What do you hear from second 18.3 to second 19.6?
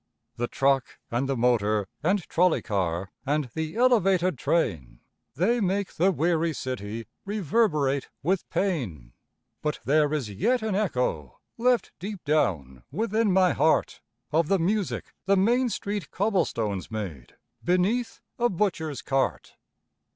a butcher's cart.